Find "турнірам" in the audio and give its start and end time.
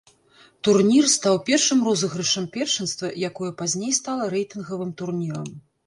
5.03-5.47